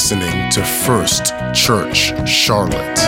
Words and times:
listening 0.00 0.50
to 0.50 0.64
First 0.64 1.34
Church 1.52 2.26
Charlotte. 2.26 2.98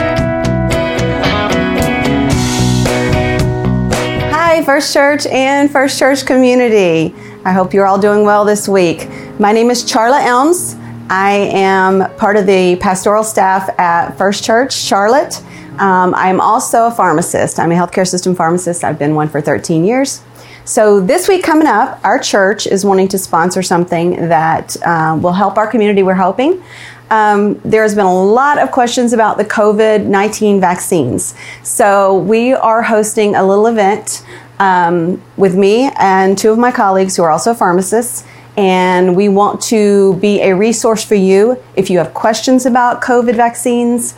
Hi, 4.31 4.63
First 4.63 4.93
Church 4.93 5.25
and 5.25 5.71
First 5.71 5.99
Church 5.99 6.27
community. 6.27 7.15
I 7.47 7.53
hope 7.53 7.73
you're 7.73 7.87
all 7.87 7.99
doing 7.99 8.27
well 8.27 8.45
this 8.45 8.69
week. 8.69 9.09
My 9.41 9.53
name 9.53 9.71
is 9.71 9.83
Charla 9.85 10.23
Elms. 10.23 10.77
I 11.09 11.49
am 11.55 12.15
part 12.17 12.37
of 12.37 12.45
the 12.45 12.77
pastoral 12.77 13.25
staff 13.25 13.71
at 13.81 14.11
First 14.19 14.45
Church 14.45 14.75
Charlotte. 14.75 15.43
Um, 15.79 16.15
I'm 16.15 16.43
also 16.43 16.89
a 16.89 16.91
pharmacist. 16.91 17.59
I'm 17.59 17.73
a 17.73 17.75
healthcare 17.75 18.07
system 18.07 18.35
pharmacist. 18.35 18.85
I've 18.85 18.99
been 18.99 19.15
one 19.15 19.31
for 19.31 19.41
13 19.41 19.87
years. 19.87 20.21
So, 20.65 21.01
this 21.01 21.27
week 21.27 21.43
coming 21.43 21.67
up, 21.67 21.99
our 22.05 22.21
church 22.21 22.69
is 22.69 22.85
wanting 22.85 23.09
to 23.09 23.19
sponsor 23.19 23.65
something 23.65 24.29
that 24.29 24.77
uh, 24.87 25.19
will 25.21 25.33
help 25.33 25.57
our 25.57 25.67
community, 25.67 26.05
we're 26.05 26.15
hoping. 26.15 26.63
Um, 27.11 27.61
there's 27.65 27.97
been 27.97 28.07
a 28.07 28.25
lot 28.25 28.59
of 28.59 28.71
questions 28.71 29.13
about 29.13 29.39
the 29.39 29.45
COVID 29.45 30.07
19 30.07 30.61
vaccines. 30.61 31.35
So, 31.65 32.17
we 32.17 32.53
are 32.53 32.81
hosting 32.81 33.35
a 33.35 33.45
little 33.45 33.67
event 33.67 34.25
um, 34.61 35.21
with 35.37 35.57
me 35.57 35.91
and 35.99 36.39
two 36.39 36.53
of 36.53 36.59
my 36.59 36.71
colleagues 36.71 37.17
who 37.17 37.25
are 37.25 37.31
also 37.33 37.55
pharmacists. 37.55 38.25
And 38.57 39.17
we 39.17 39.29
want 39.29 39.63
to 39.63 40.15
be 40.19 40.43
a 40.43 40.55
resource 40.55 41.03
for 41.03 41.17
you 41.17 41.61
if 41.75 41.91
you 41.91 41.99
have 41.99 42.15
questions 42.15 42.67
about 42.67 43.03
COVID 43.03 43.35
vaccines 43.35 44.15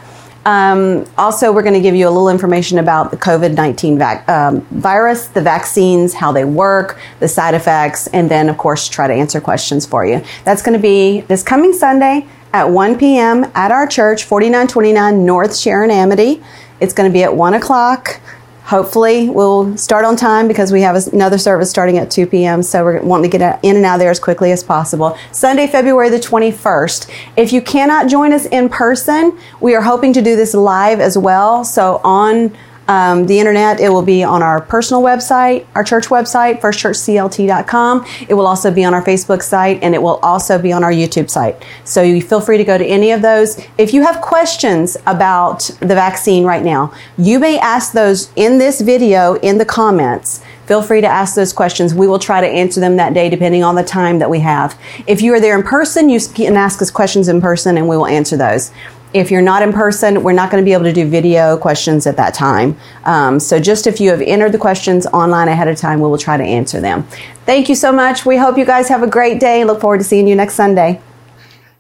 um, 0.47 1.07
also, 1.17 1.53
we're 1.53 1.63
going 1.63 1.75
to 1.75 1.81
give 1.81 1.95
you 1.95 2.07
a 2.07 2.11
little 2.11 2.29
information 2.29 2.79
about 2.79 3.11
the 3.11 3.17
COVID 3.17 3.55
19 3.55 3.99
vac- 3.99 4.29
um, 4.29 4.61
virus, 4.73 5.29
the 5.29 5.41
vaccines, 5.41 6.13
how 6.13 6.33
they 6.33 6.45
work, 6.45 6.99
the 7.21 7.29
side 7.29 7.55
effects, 7.55 8.07
and 8.09 8.31
then, 8.31 8.49
of 8.49 8.59
course, 8.59 8.89
try 8.89 9.07
to 9.07 9.15
answer 9.15 9.41
questions 9.41 9.87
for 9.87 10.05
you. 10.05 10.23
That's 10.45 10.63
going 10.63 10.77
to 10.77 10.83
be 10.83 11.23
this 11.23 11.43
coming 11.43 11.73
Sunday 11.73 12.27
at 12.53 12.69
1 12.69 12.99
p.m. 12.99 13.51
at 13.55 13.73
our 13.73 13.87
church, 13.87 14.25
4929 14.25 15.25
North 15.25 15.57
Sharon 15.57 15.91
Amity. 15.91 16.43
It's 16.79 16.93
going 16.93 17.11
to 17.11 17.13
be 17.13 17.23
at 17.23 17.35
1 17.35 17.55
o'clock. 17.55 18.21
Hopefully, 18.65 19.29
we'll 19.29 19.77
start 19.77 20.07
on 20.07 20.17
time 20.17 20.49
because 20.49 20.73
we 20.73 20.81
have 20.81 20.97
another 21.09 21.37
service 21.37 21.69
starting 21.69 21.99
at 21.99 22.11
2 22.11 22.27
p.m. 22.27 22.63
So 22.63 22.83
we're 22.83 23.03
wanting 23.03 23.31
to 23.31 23.39
get 23.39 23.61
in 23.63 23.77
and 23.77 23.85
out 23.85 23.99
there 23.99 24.11
as 24.11 24.19
quickly 24.19 24.53
as 24.53 24.65
possible. 24.65 25.19
Sunday, 25.33 25.67
February 25.67 26.09
the 26.09 26.17
21st. 26.17 27.11
If 27.37 27.53
you 27.53 27.61
cannot 27.61 28.09
join 28.09 28.33
us 28.33 28.47
in 28.47 28.71
person, 28.71 29.39
we 29.61 29.75
are 29.75 29.83
hoping 29.83 30.15
to 30.15 30.23
do 30.23 30.35
this 30.35 30.55
live 30.55 30.99
as 30.99 31.19
well. 31.19 31.63
So 31.63 32.01
on 32.03 32.57
um, 32.89 33.27
the 33.27 33.39
internet. 33.39 33.81
It 33.81 33.89
will 33.89 34.03
be 34.03 34.23
on 34.23 34.43
our 34.43 34.61
personal 34.61 35.03
website, 35.03 35.67
our 35.75 35.85
church 35.85 36.07
website, 36.07 36.61
firstchurchclt.com. 36.61 38.07
It 38.29 38.35
will 38.35 38.47
also 38.47 38.71
be 38.71 38.85
on 38.85 38.95
our 38.95 39.03
Facebook 39.03 39.43
site 39.43 39.83
and 39.83 39.95
it 39.95 40.03
will 40.03 40.19
also 40.23 40.61
be 40.61 40.73
on 40.73 40.85
our 40.85 40.93
YouTube 40.93 41.31
site. 41.31 41.65
So 41.85 42.03
you 42.03 42.21
feel 42.21 42.41
free 42.41 42.59
to 42.59 42.65
go 42.65 42.79
to 42.79 42.85
any 42.85 43.11
of 43.11 43.23
those. 43.23 43.65
If 43.79 43.95
you 43.95 44.03
have 44.03 44.21
questions 44.21 44.97
about 45.07 45.71
the 45.81 45.95
vaccine 45.95 46.45
right 46.45 46.63
now, 46.63 46.93
you 47.17 47.39
may 47.39 47.59
ask 47.59 47.93
those 47.93 48.31
in 48.37 48.59
this 48.59 48.81
video 48.81 49.35
in 49.37 49.59
the 49.59 49.65
comments. 49.65 50.43
Feel 50.67 50.81
free 50.81 51.03
to 51.03 51.07
ask 51.07 51.35
those 51.35 51.53
questions. 51.53 51.95
We 51.95 52.09
will 52.09 52.19
try 52.19 52.41
to 52.41 52.47
answer 52.47 52.81
them 52.81 52.97
that 52.97 53.13
day 53.13 53.29
depending 53.29 53.63
on 53.63 53.75
the 53.75 53.85
time 53.85 54.19
that 54.21 54.31
we 54.31 54.41
have. 54.41 54.79
If 55.07 55.21
you 55.21 55.35
are 55.35 55.41
there 55.41 55.59
in 55.59 55.63
person, 55.63 56.09
you 56.09 56.19
can 56.21 56.57
ask 56.57 56.81
us 56.81 56.91
questions 56.91 57.29
in 57.29 57.41
person 57.41 57.77
and 57.77 57.87
we 57.87 57.97
will 57.97 58.07
answer 58.07 58.37
those. 58.37 58.73
If 59.15 59.31
you're 59.31 59.43
not 59.43 59.63
in 59.63 59.73
person, 59.73 60.25
we're 60.25 60.33
not 60.33 60.51
going 60.51 60.61
to 60.61 60.65
be 60.65 60.73
able 60.73 60.85
to 60.85 60.93
do 60.93 61.09
video 61.09 61.57
questions 61.57 62.05
at 62.09 62.17
that 62.17 62.35
time. 62.35 62.77
Um, 63.05 63.39
so 63.39 63.61
just 63.61 63.87
if 63.87 64.01
you 64.01 64.11
have 64.11 64.21
entered 64.21 64.51
the 64.51 64.59
questions 64.59 65.07
online 65.07 65.47
ahead 65.47 65.69
of 65.69 65.77
time, 65.77 66.01
we 66.01 66.09
will 66.09 66.19
try 66.19 66.37
to 66.37 66.43
answer 66.43 66.81
them. 66.81 67.05
Thank 67.47 67.69
you 67.69 67.77
so 67.77 67.93
much. 67.93 68.27
We 68.27 68.37
hope 68.37 68.59
you 68.59 68.65
guys 68.65 68.89
have 68.89 69.05
a 69.05 69.07
great 69.07 69.39
day. 69.39 69.63
Look 69.65 69.81
forward 69.81 69.99
to 69.99 70.05
seeing 70.05 70.27
you 70.27 70.35
next 70.35 70.55
Sunday. 70.55 71.01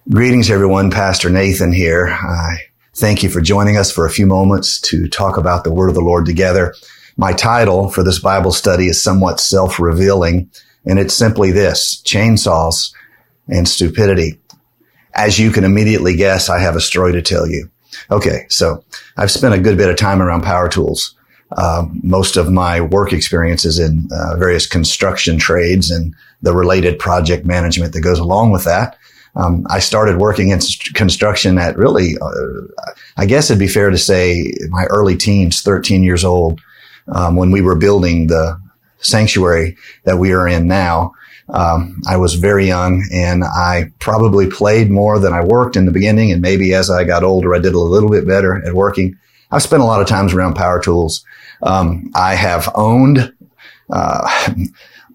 Greetings, 0.09 0.49
everyone. 0.49 0.93
Pastor 0.93 1.29
Nathan 1.29 1.73
here. 1.73 2.07
I 2.07 2.59
thank 2.95 3.25
you 3.25 3.29
for 3.29 3.41
joining 3.41 3.77
us 3.77 3.91
for 3.91 4.07
a 4.07 4.11
few 4.11 4.27
moments 4.27 4.81
to 4.83 5.09
talk 5.09 5.37
about 5.37 5.65
the 5.65 5.73
Word 5.73 5.89
of 5.89 5.97
the 5.97 6.03
Lord 6.03 6.27
together. 6.27 6.73
My 7.17 7.33
title 7.33 7.91
for 7.91 8.05
this 8.05 8.21
Bible 8.21 8.53
study 8.53 8.87
is 8.87 9.03
somewhat 9.03 9.41
self-revealing, 9.41 10.51
and 10.87 11.01
it's 11.01 11.15
simply 11.15 11.51
this, 11.51 12.01
chainsaws 12.03 12.95
and 13.49 13.69
stupidity 13.69 14.39
as 15.15 15.39
you 15.39 15.51
can 15.51 15.65
immediately 15.65 16.17
guess, 16.17 16.49
I 16.49 16.59
have 16.61 16.77
a 16.77 16.81
story 16.81 17.13
to 17.13 17.23
tell 17.23 17.47
you. 17.47 17.71
Okay, 18.11 18.47
so 18.49 18.85
I've 19.17 19.31
spent 19.31 19.55
a 19.55 19.61
good 19.61 19.77
bit 19.77 19.89
of 19.89 19.97
time 19.97 20.21
around 20.21 20.43
power 20.43 20.69
tools. 20.69 21.15
Uh, 21.57 21.87
most 22.03 22.37
of 22.37 22.51
my 22.51 22.81
work 22.81 23.13
experiences 23.13 23.79
in 23.79 24.09
uh, 24.13 24.37
various 24.37 24.67
construction 24.67 25.39
trades 25.39 25.91
and 25.91 26.15
the 26.43 26.55
related 26.55 26.99
project 26.99 27.47
management 27.47 27.93
that 27.93 28.01
goes 28.01 28.19
along 28.19 28.51
with 28.51 28.65
that. 28.65 28.97
Um, 29.37 29.67
I 29.69 29.79
started 29.79 30.19
working 30.19 30.51
in 30.51 30.61
construction 30.95 31.59
at 31.59 31.77
really, 31.77 32.17
uh, 32.21 32.85
I 33.17 33.27
guess 33.27 33.51
it'd 33.51 33.59
be 33.59 33.69
fair 33.69 33.91
to 33.91 33.99
say, 33.99 34.53
my 34.69 34.85
early 34.85 35.17
teens, 35.17 35.63
13 35.63 36.03
years 36.03 36.25
old, 36.25 36.61
um, 37.09 37.37
when 37.37 37.51
we 37.51 37.61
were 37.61 37.77
building 37.77 38.29
the 38.29 38.61
sanctuary 38.99 39.77
that 40.05 40.19
we 40.19 40.33
are 40.33 40.47
in 40.49 40.67
now. 40.67 41.13
Um, 41.49 42.01
I 42.09 42.17
was 42.17 42.35
very 42.35 42.67
young 42.67 43.07
and 43.13 43.45
I 43.45 43.93
probably 43.99 44.49
played 44.49 44.91
more 44.91 45.19
than 45.19 45.33
I 45.33 45.45
worked 45.45 45.77
in 45.77 45.85
the 45.85 45.93
beginning. 45.93 46.33
And 46.33 46.41
maybe 46.41 46.75
as 46.75 46.91
I 46.91 47.05
got 47.05 47.23
older, 47.23 47.55
I 47.55 47.59
did 47.59 47.75
a 47.75 47.79
little 47.79 48.11
bit 48.11 48.27
better 48.27 48.67
at 48.67 48.75
working. 48.75 49.17
I've 49.51 49.63
spent 49.63 49.83
a 49.83 49.87
lot 49.87 50.01
of 50.01 50.09
times 50.09 50.33
around 50.33 50.55
power 50.55 50.81
tools. 50.81 51.25
Um, 51.63 52.11
I 52.15 52.35
have 52.35 52.69
owned, 52.75 53.33
uh, 53.91 54.55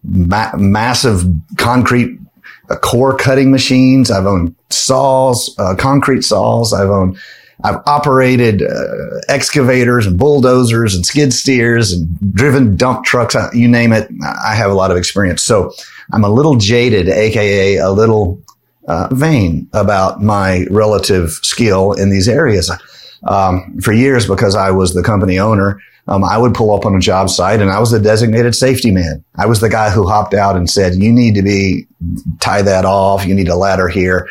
ma- 0.03 0.55
massive 0.55 1.23
concrete 1.57 2.19
uh, 2.69 2.75
core 2.77 3.17
cutting 3.17 3.51
machines. 3.51 4.11
I've 4.11 4.27
owned 4.27 4.55
saws, 4.69 5.55
uh, 5.57 5.75
concrete 5.75 6.21
saws. 6.21 6.73
I've 6.73 6.89
owned 6.89 7.17
I've 7.63 7.81
operated 7.85 8.61
uh, 8.61 9.19
excavators 9.27 10.05
and 10.05 10.17
bulldozers 10.17 10.95
and 10.95 11.05
skid 11.05 11.33
steers 11.33 11.91
and 11.91 12.07
driven 12.33 12.75
dump 12.77 13.05
trucks. 13.05 13.35
Uh, 13.35 13.49
you 13.53 13.67
name 13.67 13.91
it. 13.91 14.09
I 14.45 14.55
have 14.55 14.71
a 14.71 14.73
lot 14.73 14.91
of 14.91 14.97
experience. 14.97 15.43
So 15.43 15.73
I'm 16.13 16.23
a 16.23 16.29
little 16.29 16.55
jaded, 16.55 17.09
aka 17.09 17.77
a 17.77 17.91
little 17.91 18.41
uh, 18.87 19.07
vain 19.11 19.69
about 19.73 20.21
my 20.21 20.65
relative 20.71 21.31
skill 21.31 21.93
in 21.93 22.09
these 22.09 22.27
areas. 22.27 22.71
Um, 23.27 23.77
for 23.81 23.91
years, 23.91 24.27
because 24.27 24.55
I 24.55 24.71
was 24.71 24.93
the 24.93 25.03
company 25.03 25.39
owner, 25.39 25.81
um, 26.07 26.23
I 26.23 26.37
would 26.37 26.53
pull 26.53 26.73
up 26.73 26.85
on 26.85 26.95
a 26.95 26.99
job 26.99 27.29
site 27.29 27.61
and 27.61 27.69
I 27.69 27.79
was 27.79 27.91
the 27.91 27.99
designated 27.99 28.55
safety 28.55 28.91
man. 28.91 29.23
I 29.35 29.45
was 29.45 29.59
the 29.59 29.69
guy 29.69 29.89
who 29.89 30.07
hopped 30.07 30.33
out 30.33 30.55
and 30.55 30.69
said, 30.69 30.95
you 30.95 31.11
need 31.11 31.35
to 31.35 31.43
be, 31.43 31.85
tie 32.39 32.61
that 32.61 32.85
off. 32.85 33.25
You 33.25 33.35
need 33.35 33.49
a 33.49 33.55
ladder 33.55 33.89
here 33.89 34.27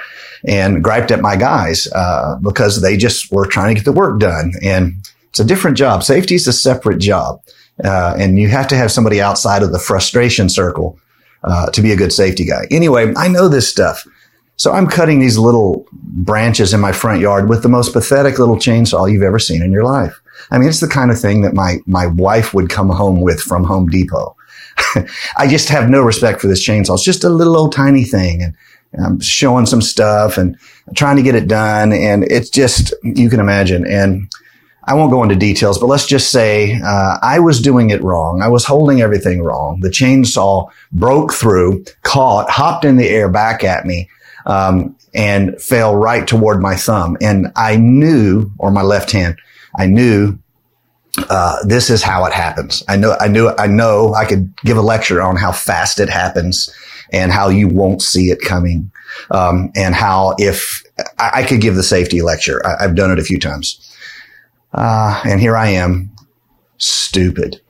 and 0.46 0.82
griped 0.82 1.10
at 1.10 1.20
my 1.20 1.36
guys, 1.36 1.86
uh, 1.92 2.36
because 2.42 2.80
they 2.80 2.96
just 2.96 3.30
were 3.30 3.46
trying 3.46 3.74
to 3.74 3.74
get 3.74 3.84
the 3.84 3.92
work 3.92 4.18
done. 4.18 4.52
And 4.62 4.94
it's 5.28 5.40
a 5.40 5.44
different 5.44 5.76
job. 5.76 6.02
Safety 6.02 6.34
is 6.34 6.48
a 6.48 6.52
separate 6.52 6.98
job. 6.98 7.42
Uh, 7.84 8.14
and 8.18 8.38
you 8.38 8.48
have 8.48 8.66
to 8.68 8.76
have 8.76 8.90
somebody 8.90 9.20
outside 9.20 9.62
of 9.62 9.70
the 9.70 9.78
frustration 9.78 10.48
circle, 10.48 10.98
uh, 11.44 11.70
to 11.70 11.80
be 11.80 11.92
a 11.92 11.96
good 11.96 12.12
safety 12.12 12.44
guy. 12.44 12.66
Anyway, 12.70 13.12
I 13.16 13.28
know 13.28 13.48
this 13.48 13.68
stuff. 13.68 14.04
So 14.58 14.72
I'm 14.72 14.88
cutting 14.88 15.20
these 15.20 15.38
little 15.38 15.86
branches 15.92 16.74
in 16.74 16.80
my 16.80 16.90
front 16.90 17.20
yard 17.20 17.48
with 17.48 17.62
the 17.62 17.68
most 17.68 17.92
pathetic 17.92 18.40
little 18.40 18.56
chainsaw 18.56 19.10
you've 19.10 19.22
ever 19.22 19.38
seen 19.38 19.62
in 19.62 19.70
your 19.70 19.84
life. 19.84 20.20
I 20.50 20.58
mean, 20.58 20.68
it's 20.68 20.80
the 20.80 20.88
kind 20.88 21.12
of 21.12 21.18
thing 21.18 21.42
that 21.42 21.54
my, 21.54 21.78
my 21.86 22.06
wife 22.06 22.54
would 22.54 22.68
come 22.68 22.90
home 22.90 23.20
with 23.20 23.40
from 23.40 23.62
Home 23.64 23.86
Depot. 23.86 24.36
I 25.36 25.46
just 25.46 25.68
have 25.68 25.88
no 25.88 26.02
respect 26.02 26.40
for 26.40 26.48
this 26.48 26.66
chainsaw. 26.66 26.94
It's 26.94 27.04
just 27.04 27.24
a 27.24 27.28
little 27.28 27.56
old 27.56 27.72
tiny 27.72 28.02
thing. 28.02 28.42
And 28.42 28.56
I'm 29.04 29.20
showing 29.20 29.66
some 29.66 29.82
stuff 29.82 30.36
and 30.38 30.56
trying 30.96 31.16
to 31.16 31.22
get 31.22 31.36
it 31.36 31.46
done. 31.46 31.92
And 31.92 32.24
it's 32.24 32.50
just, 32.50 32.92
you 33.04 33.30
can 33.30 33.38
imagine. 33.38 33.86
And 33.86 34.28
I 34.84 34.94
won't 34.94 35.12
go 35.12 35.22
into 35.22 35.36
details, 35.36 35.78
but 35.78 35.86
let's 35.86 36.06
just 36.06 36.32
say 36.32 36.80
uh, 36.82 37.18
I 37.22 37.38
was 37.38 37.60
doing 37.60 37.90
it 37.90 38.02
wrong. 38.02 38.40
I 38.42 38.48
was 38.48 38.64
holding 38.64 39.02
everything 39.02 39.42
wrong. 39.42 39.80
The 39.80 39.90
chainsaw 39.90 40.68
broke 40.92 41.32
through, 41.32 41.84
caught, 42.02 42.48
hopped 42.48 42.86
in 42.86 42.96
the 42.96 43.08
air 43.08 43.28
back 43.28 43.62
at 43.62 43.84
me, 43.84 44.08
um, 44.46 44.96
and 45.14 45.60
fell 45.60 45.94
right 45.94 46.26
toward 46.26 46.60
my 46.60 46.76
thumb. 46.76 47.16
And 47.20 47.52
I 47.56 47.76
knew, 47.76 48.50
or 48.58 48.70
my 48.70 48.82
left 48.82 49.12
hand, 49.12 49.38
I 49.76 49.86
knew 49.86 50.38
uh, 51.30 51.64
this 51.64 51.90
is 51.90 52.02
how 52.02 52.24
it 52.24 52.32
happens. 52.32 52.82
I 52.88 52.96
know, 52.96 53.16
I 53.18 53.28
knew, 53.28 53.50
I 53.58 53.66
know 53.66 54.14
I 54.14 54.24
could 54.24 54.54
give 54.64 54.76
a 54.76 54.82
lecture 54.82 55.20
on 55.20 55.36
how 55.36 55.52
fast 55.52 56.00
it 56.00 56.08
happens 56.08 56.72
and 57.12 57.32
how 57.32 57.48
you 57.48 57.68
won't 57.68 58.02
see 58.02 58.30
it 58.30 58.40
coming. 58.40 58.90
Um, 59.30 59.72
and 59.74 59.94
how 59.94 60.34
if 60.38 60.84
I, 61.18 61.30
I, 61.36 61.42
could 61.42 61.60
give 61.60 61.74
the 61.74 61.82
safety 61.82 62.22
lecture, 62.22 62.64
I, 62.64 62.82
have 62.82 62.94
done 62.94 63.10
it 63.10 63.18
a 63.18 63.24
few 63.24 63.38
times. 63.38 63.96
Uh, 64.72 65.20
and 65.24 65.40
here 65.40 65.56
I 65.56 65.70
am, 65.70 66.10
stupid. 66.76 67.60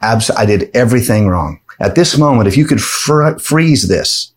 Abs- 0.00 0.30
I 0.30 0.44
did 0.44 0.70
everything 0.74 1.28
wrong. 1.28 1.60
At 1.80 1.94
this 1.94 2.18
moment, 2.18 2.48
if 2.48 2.56
you 2.56 2.66
could 2.66 2.82
fr- 2.82 3.38
freeze 3.38 3.88
this, 3.88 4.32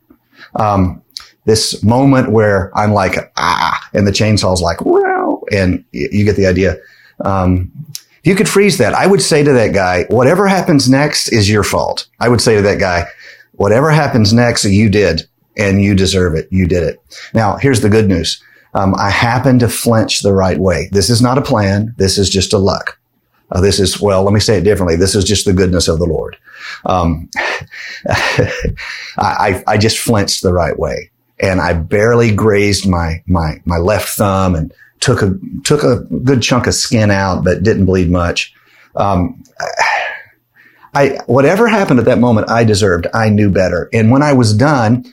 um, 0.56 1.02
this 1.48 1.82
moment 1.82 2.30
where 2.30 2.78
I'm 2.78 2.92
like, 2.92 3.16
ah, 3.38 3.80
and 3.94 4.06
the 4.06 4.12
chainsaw's 4.12 4.62
like, 4.62 4.82
wow, 4.82 5.42
and 5.50 5.84
you 5.94 6.26
get 6.26 6.36
the 6.36 6.46
idea. 6.46 6.76
Um, 7.24 7.72
if 7.96 8.26
you 8.26 8.36
could 8.36 8.50
freeze 8.50 8.78
that, 8.80 8.94
I 8.94 9.08
would 9.08 9.22
say 9.22 9.44
to 9.44 9.54
that 9.54 9.74
guy, 9.74 10.04
whatever 10.10 10.46
happens 10.48 10.90
next 10.90 11.30
is 11.30 11.50
your 11.50 11.64
fault. 11.64 12.08
I 12.20 12.28
would 12.28 12.42
say 12.42 12.58
to 12.58 12.62
that 12.64 12.80
guy, 12.80 13.06
whatever 13.54 13.90
happens 13.90 14.34
next, 14.34 14.66
you 14.66 14.90
did 14.90 15.26
and 15.56 15.82
you 15.82 15.96
deserve 15.96 16.36
it. 16.36 16.50
You 16.52 16.68
did 16.68 16.84
it. 16.84 17.00
Now, 17.34 17.56
here's 17.56 17.80
the 17.80 17.90
good 17.90 18.10
news. 18.10 18.44
Um, 18.74 18.94
I 18.96 19.10
happen 19.10 19.58
to 19.60 19.70
flinch 19.70 20.20
the 20.20 20.34
right 20.34 20.60
way. 20.60 20.90
This 20.92 21.10
is 21.10 21.22
not 21.22 21.38
a 21.38 21.42
plan. 21.42 21.96
This 21.98 22.18
is 22.18 22.30
just 22.30 22.52
a 22.52 22.58
luck. 22.58 23.00
Uh, 23.54 23.62
this 23.62 23.80
is, 23.80 24.02
well, 24.02 24.24
let 24.24 24.34
me 24.34 24.42
say 24.42 24.58
it 24.58 24.66
differently. 24.66 24.98
This 24.98 25.16
is 25.16 25.24
just 25.24 25.46
the 25.46 25.54
goodness 25.54 25.88
of 25.88 26.00
the 26.00 26.06
Lord. 26.06 26.36
Um, 26.86 27.30
I, 29.18 29.64
I 29.66 29.78
just 29.78 29.98
flinched 29.98 30.44
the 30.44 30.52
right 30.52 30.78
way 30.78 31.10
and 31.40 31.62
I 31.62 31.74
barely 31.74 32.34
grazed 32.34 32.88
my, 32.88 33.24
my, 33.28 33.62
my 33.66 33.78
left 33.78 34.10
thumb 34.10 34.56
and 34.56 34.74
took 35.00 35.22
a, 35.22 35.38
took 35.64 35.84
a 35.84 35.98
good 36.24 36.42
chunk 36.42 36.68
of 36.68 36.74
skin 36.74 37.12
out, 37.12 37.44
but 37.44 37.64
didn't 37.64 37.86
bleed 37.86 38.10
much. 38.10 38.54
Um, 38.96 39.44
I, 40.94 41.20
whatever 41.28 41.68
happened 41.68 42.00
at 42.00 42.06
that 42.06 42.18
moment, 42.18 42.50
I 42.50 42.64
deserved. 42.64 43.08
I 43.14 43.30
knew 43.30 43.52
better. 43.52 43.90
And 43.94 44.10
when 44.10 44.24
I 44.24 44.34
was 44.34 44.56
done, 44.56 45.06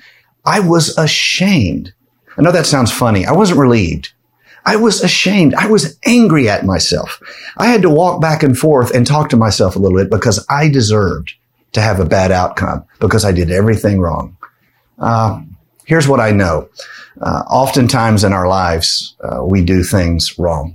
I 0.45 0.61
was 0.61 0.97
ashamed. 0.97 1.93
I 2.39 2.43
know 2.43 2.53
that 2.53 2.67
sounds 2.67 2.91
funny. 2.91 3.27
I 3.27 3.33
wasn't 3.33 3.61
relieved. 3.61 4.13
I 4.65 4.77
was 4.77 5.03
ashamed. 5.03 5.55
I 5.55 5.67
was 5.67 5.99
angry 6.07 6.49
at 6.49 6.65
myself. 6.65 7.21
I 7.59 7.67
had 7.67 7.83
to 7.83 7.91
walk 7.91 8.21
back 8.21 8.43
and 8.43 8.57
forth 8.57 8.95
and 8.95 9.07
talk 9.07 9.29
to 9.31 9.37
myself 9.37 9.77
a 9.77 9.79
little 9.79 9.99
bit 9.99 10.11
because 10.11 10.45
I 10.49 10.69
deserved 10.69 11.35
to 11.73 11.83
have 11.83 12.01
a 12.01 12.07
bad 12.07 12.33
outcome 12.33 12.85
because 12.99 13.25
I 13.25 13.33
did 13.33 13.51
everything 13.51 14.01
wrong. 14.01 14.37
Uh, 14.99 15.43
here's 15.85 16.09
what 16.09 16.21
I 16.21 16.31
know. 16.31 16.69
Uh, 17.21 17.43
oftentimes 17.49 18.25
in 18.25 18.33
our 18.33 18.49
lives, 18.49 19.15
uh, 19.23 19.45
we 19.45 19.63
do 19.63 19.85
things 19.85 20.37
wrong. 20.39 20.75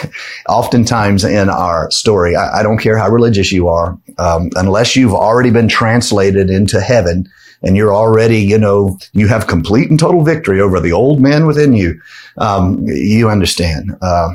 oftentimes 0.48 1.24
in 1.24 1.48
our 1.48 1.90
story, 1.90 2.36
I, 2.36 2.58
I, 2.58 2.62
don't 2.62 2.78
care 2.78 2.98
how 2.98 3.08
religious 3.08 3.50
you 3.50 3.68
are, 3.68 3.98
um, 4.18 4.50
unless 4.56 4.96
you've 4.96 5.14
already 5.14 5.50
been 5.50 5.66
translated 5.66 6.50
into 6.50 6.80
heaven 6.82 7.26
and 7.62 7.74
you're 7.74 7.94
already, 7.94 8.38
you 8.38 8.58
know, 8.58 8.98
you 9.14 9.28
have 9.28 9.46
complete 9.46 9.88
and 9.88 9.98
total 9.98 10.22
victory 10.22 10.60
over 10.60 10.78
the 10.78 10.92
old 10.92 11.22
man 11.22 11.46
within 11.46 11.72
you. 11.72 12.00
Um, 12.36 12.84
you 12.86 13.30
understand. 13.30 13.96
Uh, 14.02 14.34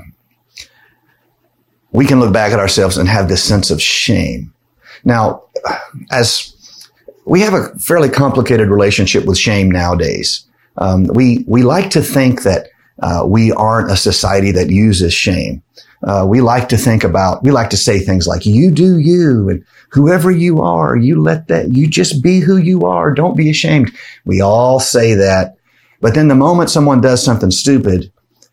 we 1.91 2.05
can 2.05 2.19
look 2.19 2.33
back 2.33 2.51
at 2.51 2.59
ourselves 2.59 2.97
and 2.97 3.07
have 3.07 3.29
this 3.29 3.43
sense 3.43 3.69
of 3.69 3.81
shame. 3.81 4.51
Now, 5.05 5.43
as 6.11 6.52
we 7.25 7.41
have 7.41 7.53
a 7.53 7.69
fairly 7.79 8.09
complicated 8.09 8.69
relationship 8.69 9.25
with 9.25 9.37
shame 9.37 9.69
nowadays. 9.71 10.45
Um, 10.77 11.05
we 11.05 11.45
we 11.47 11.63
like 11.63 11.89
to 11.91 12.01
think 12.01 12.43
that 12.43 12.67
uh, 13.01 13.23
we 13.25 13.51
aren't 13.51 13.91
a 13.91 13.97
society 13.97 14.51
that 14.51 14.69
uses 14.69 15.13
shame. 15.13 15.63
Uh, 16.03 16.25
we 16.27 16.41
like 16.41 16.67
to 16.69 16.77
think 16.77 17.03
about 17.03 17.43
we 17.43 17.51
like 17.51 17.69
to 17.69 17.77
say 17.77 17.99
things 17.99 18.27
like 18.27 18.45
"you 18.45 18.71
do 18.71 18.97
you" 18.97 19.49
and 19.49 19.63
"whoever 19.91 20.31
you 20.31 20.61
are, 20.61 20.97
you 20.97 21.21
let 21.21 21.47
that 21.47 21.73
you 21.73 21.87
just 21.87 22.21
be 22.21 22.39
who 22.39 22.57
you 22.57 22.85
are. 22.85 23.13
Don't 23.13 23.37
be 23.37 23.49
ashamed." 23.49 23.91
We 24.25 24.41
all 24.41 24.79
say 24.79 25.13
that, 25.13 25.55
but 26.01 26.15
then 26.15 26.27
the 26.27 26.35
moment 26.35 26.69
someone 26.69 27.01
does 27.01 27.23
something 27.23 27.51
stupid, 27.51 28.11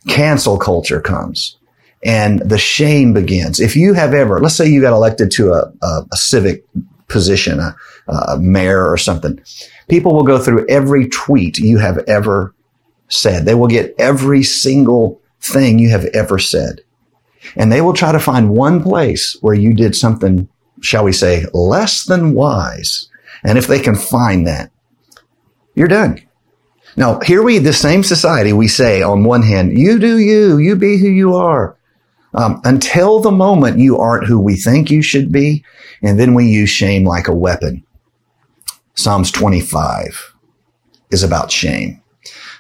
cancel 0.09 0.59
culture 0.59 1.01
comes. 1.01 1.57
And 2.03 2.39
the 2.39 2.57
shame 2.57 3.13
begins. 3.13 3.61
If 3.61 3.77
you 3.77 3.93
have 3.93 4.15
ever, 4.15 4.41
let's 4.41 4.55
say 4.55 4.67
you 4.67 4.81
got 4.81 4.95
elected 4.95 5.31
to 5.33 5.53
a, 5.53 5.71
a, 5.83 6.07
a 6.11 6.17
civic 6.17 6.65
position, 7.11 7.59
a, 7.59 7.77
a 8.09 8.39
mayor 8.39 8.87
or 8.91 8.97
something, 8.97 9.41
people 9.89 10.15
will 10.15 10.25
go 10.25 10.39
through 10.39 10.67
every 10.69 11.09
tweet 11.09 11.59
you 11.59 11.79
have 11.79 11.99
ever 12.07 12.55
said. 13.09 13.45
They 13.45 13.55
will 13.55 13.69
get 13.69 13.95
every 13.99 14.43
single 14.43 15.21
thing 15.41 15.79
you 15.79 15.91
have 15.91 16.05
ever 16.07 16.39
said. 16.39 16.83
And 17.57 17.73
they 17.73 17.81
will 17.81 17.93
try 17.93 18.13
to 18.13 18.19
find 18.19 18.51
one 18.51 18.83
place 18.83 19.37
where 19.41 19.55
you 19.55 19.75
did 19.75 19.97
something, 19.97 20.49
shall 20.81 21.05
we 21.05 21.13
say, 21.13 21.45
less 21.53 22.05
than 22.05 22.35
wise. 22.35 23.09
And 23.43 23.59
if 23.59 23.67
they 23.67 23.81
can 23.81 23.97
find 23.97 24.47
that, 24.47 24.71
you're 25.75 25.89
done. 25.89 26.23
Now, 26.97 27.21
here 27.21 27.43
we, 27.43 27.59
the 27.59 27.73
same 27.73 28.03
society, 28.03 28.53
we 28.53 28.69
say 28.69 29.03
on 29.03 29.25
one 29.25 29.43
hand, 29.43 29.79
you 29.79 29.99
do 29.99 30.19
you, 30.19 30.59
you 30.59 30.77
be 30.77 30.99
who 30.99 31.09
you 31.09 31.35
are. 31.35 31.77
Um, 32.35 32.61
until 32.65 33.21
the 33.21 33.33
moment 33.33 33.79
you 33.79 33.99
aren't 33.99 34.27
who 34.27 34.39
we 34.41 34.57
think 34.57 34.91
you 34.91 35.03
should 35.03 35.33
be, 35.33 35.65
and 36.03 36.19
then 36.19 36.35
we 36.35 36.47
use 36.47 36.71
shame 36.71 37.05
like 37.05 37.29
a 37.29 37.35
weapon. 37.35 37.85
Psalms 38.95 39.31
25 39.31 40.35
is 41.11 41.23
about 41.23 41.51
shame. 41.51 42.01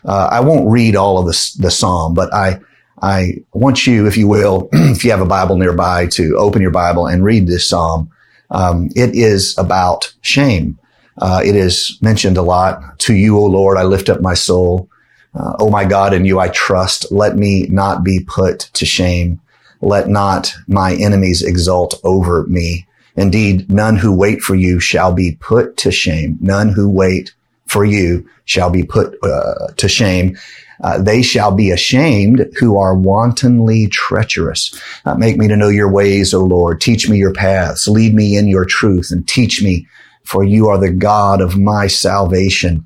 Uh, 0.04 0.28
I 0.30 0.40
won't 0.40 0.70
read 0.70 0.96
all 0.96 1.18
of 1.18 1.26
the, 1.26 1.56
the 1.58 1.70
psalm, 1.70 2.14
but 2.14 2.32
I, 2.32 2.58
I 3.02 3.34
want 3.52 3.86
you, 3.86 4.06
if 4.06 4.16
you 4.16 4.26
will, 4.26 4.68
if 4.72 5.04
you 5.04 5.10
have 5.10 5.20
a 5.20 5.26
Bible 5.26 5.56
nearby, 5.56 6.06
to 6.12 6.36
open 6.36 6.62
your 6.62 6.70
Bible 6.70 7.06
and 7.06 7.24
read 7.24 7.46
this 7.46 7.68
psalm. 7.68 8.10
Um, 8.50 8.88
it 8.96 9.14
is 9.14 9.56
about 9.58 10.12
shame. 10.22 10.78
Uh, 11.18 11.42
it 11.44 11.54
is 11.54 11.98
mentioned 12.00 12.36
a 12.36 12.42
lot. 12.42 12.98
To 13.00 13.14
you, 13.14 13.38
O 13.38 13.44
Lord, 13.44 13.76
I 13.76 13.84
lift 13.84 14.08
up 14.08 14.20
my 14.20 14.34
soul. 14.34 14.88
Uh, 15.34 15.54
oh 15.60 15.70
my 15.70 15.84
God, 15.84 16.12
in 16.12 16.24
you 16.24 16.40
I 16.40 16.48
trust. 16.48 17.12
Let 17.12 17.36
me 17.36 17.66
not 17.70 18.02
be 18.02 18.20
put 18.20 18.70
to 18.72 18.86
shame. 18.86 19.40
Let 19.80 20.08
not 20.08 20.52
my 20.66 20.94
enemies 20.94 21.42
exult 21.42 22.00
over 22.04 22.44
me. 22.46 22.86
Indeed, 23.16 23.70
none 23.70 23.96
who 23.96 24.14
wait 24.14 24.40
for 24.40 24.54
you 24.54 24.80
shall 24.80 25.12
be 25.12 25.36
put 25.40 25.76
to 25.78 25.90
shame. 25.90 26.38
None 26.40 26.70
who 26.70 26.88
wait 26.88 27.34
for 27.66 27.84
you 27.84 28.28
shall 28.44 28.70
be 28.70 28.82
put 28.82 29.16
uh, 29.22 29.68
to 29.76 29.88
shame. 29.88 30.36
Uh, 30.82 30.98
they 31.00 31.22
shall 31.22 31.52
be 31.52 31.70
ashamed 31.70 32.46
who 32.58 32.78
are 32.78 32.94
wantonly 32.94 33.86
treacherous. 33.88 34.74
Uh, 35.04 35.14
make 35.14 35.36
me 35.36 35.46
to 35.46 35.56
know 35.56 35.68
your 35.68 35.90
ways, 35.90 36.32
O 36.32 36.40
Lord. 36.40 36.80
Teach 36.80 37.08
me 37.08 37.18
your 37.18 37.34
paths. 37.34 37.86
Lead 37.86 38.14
me 38.14 38.36
in 38.36 38.48
your 38.48 38.64
truth 38.64 39.10
and 39.10 39.28
teach 39.28 39.62
me, 39.62 39.86
for 40.24 40.42
you 40.42 40.68
are 40.68 40.78
the 40.78 40.90
God 40.90 41.40
of 41.40 41.58
my 41.58 41.86
salvation. 41.86 42.84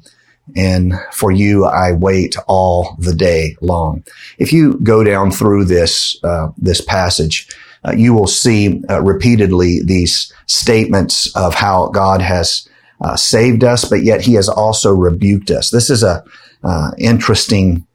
And 0.56 0.94
for 1.12 1.32
you, 1.32 1.64
I 1.64 1.92
wait 1.92 2.36
all 2.46 2.96
the 2.98 3.14
day 3.14 3.56
long. 3.60 4.04
If 4.38 4.52
you 4.52 4.74
go 4.82 5.02
down 5.02 5.30
through 5.30 5.64
this, 5.64 6.18
uh, 6.22 6.48
this 6.58 6.80
passage, 6.80 7.48
uh, 7.86 7.92
you 7.92 8.14
will 8.14 8.26
see 8.26 8.82
uh, 8.88 9.02
repeatedly 9.02 9.80
these 9.82 10.32
statements 10.46 11.34
of 11.34 11.54
how 11.54 11.88
God 11.88 12.20
has 12.20 12.68
uh, 13.00 13.16
saved 13.16 13.64
us, 13.64 13.84
but 13.84 14.02
yet 14.02 14.20
He 14.20 14.34
has 14.34 14.48
also 14.48 14.90
rebuked 14.92 15.50
us. 15.50 15.70
This 15.70 15.90
is 15.90 16.02
a 16.02 16.24
uh, 16.62 16.92
interesting 16.98 17.86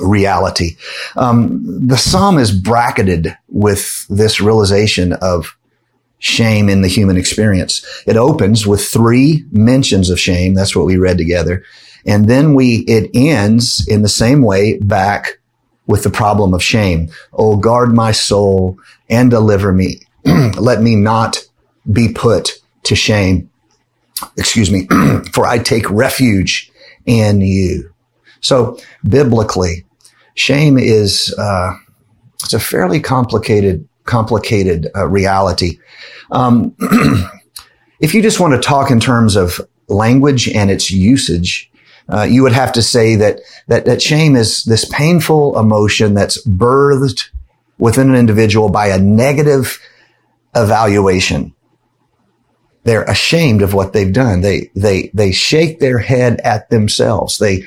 reality. 0.00 0.76
Um, 1.16 1.86
the 1.86 1.96
psalm 1.98 2.38
is 2.38 2.50
bracketed 2.50 3.36
with 3.48 4.06
this 4.08 4.40
realization 4.40 5.12
of 5.14 5.56
shame 6.18 6.68
in 6.68 6.82
the 6.82 6.88
human 6.88 7.16
experience. 7.16 7.84
It 8.06 8.16
opens 8.16 8.66
with 8.66 8.84
three 8.84 9.44
mentions 9.50 10.10
of 10.10 10.18
shame. 10.20 10.54
That's 10.54 10.74
what 10.74 10.86
we 10.86 10.96
read 10.96 11.18
together. 11.18 11.64
And 12.06 12.28
then 12.28 12.54
we, 12.54 12.84
it 12.86 13.10
ends 13.14 13.86
in 13.88 14.02
the 14.02 14.08
same 14.08 14.42
way 14.42 14.78
back 14.78 15.38
with 15.86 16.02
the 16.02 16.10
problem 16.10 16.54
of 16.54 16.62
shame. 16.62 17.10
Oh, 17.32 17.56
guard 17.56 17.94
my 17.94 18.12
soul 18.12 18.78
and 19.08 19.30
deliver 19.30 19.72
me. 19.72 20.00
Let 20.24 20.82
me 20.82 20.96
not 20.96 21.46
be 21.90 22.12
put 22.12 22.60
to 22.84 22.94
shame. 22.94 23.50
Excuse 24.38 24.70
me, 24.70 24.86
for 25.32 25.46
I 25.46 25.58
take 25.58 25.90
refuge 25.90 26.70
in 27.04 27.40
you. 27.40 27.92
So 28.40 28.78
biblically, 29.06 29.84
shame 30.34 30.78
is, 30.78 31.34
uh, 31.38 31.74
it's 32.42 32.54
a 32.54 32.60
fairly 32.60 33.00
complicated, 33.00 33.88
complicated 34.04 34.88
uh, 34.94 35.06
reality. 35.06 35.78
Um, 36.30 36.74
if 38.00 38.14
you 38.14 38.22
just 38.22 38.40
want 38.40 38.54
to 38.54 38.60
talk 38.60 38.90
in 38.90 39.00
terms 39.00 39.36
of 39.36 39.60
language 39.88 40.48
and 40.48 40.70
its 40.70 40.90
usage, 40.90 41.70
uh, 42.08 42.22
you 42.22 42.42
would 42.42 42.52
have 42.52 42.72
to 42.72 42.82
say 42.82 43.16
that, 43.16 43.40
that 43.68 43.86
that 43.86 44.02
shame 44.02 44.36
is 44.36 44.64
this 44.64 44.84
painful 44.86 45.58
emotion 45.58 46.14
that's 46.14 46.44
birthed 46.46 47.30
within 47.78 48.10
an 48.10 48.14
individual 48.14 48.68
by 48.68 48.88
a 48.88 48.98
negative 48.98 49.80
evaluation. 50.54 51.54
They're 52.84 53.04
ashamed 53.04 53.62
of 53.62 53.72
what 53.72 53.94
they've 53.94 54.12
done. 54.12 54.42
They 54.42 54.70
they 54.76 55.10
they 55.14 55.32
shake 55.32 55.80
their 55.80 55.98
head 55.98 56.40
at 56.44 56.68
themselves. 56.68 57.38
They 57.38 57.64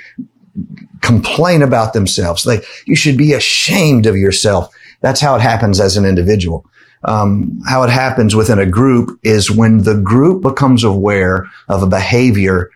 complain 1.01 1.63
about 1.63 1.93
themselves. 1.93 2.43
They 2.43 2.61
you 2.85 2.95
should 2.95 3.17
be 3.17 3.33
ashamed 3.33 4.05
of 4.05 4.15
yourself. 4.15 4.73
That's 5.01 5.21
how 5.21 5.35
it 5.35 5.41
happens 5.41 5.79
as 5.79 5.97
an 5.97 6.05
individual. 6.05 6.65
Um, 7.03 7.61
how 7.67 7.83
it 7.83 7.89
happens 7.89 8.35
within 8.35 8.59
a 8.59 8.65
group 8.65 9.19
is 9.23 9.51
when 9.51 9.83
the 9.83 9.95
group 9.95 10.41
becomes 10.41 10.83
aware 10.83 11.47
of 11.69 11.83
a 11.83 11.87
behavior 11.87 12.71